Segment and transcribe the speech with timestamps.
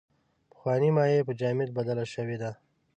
[0.51, 2.51] پخوانۍ مایع په جامد بدله شوې ده.